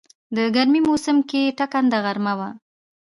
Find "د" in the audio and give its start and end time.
0.35-0.37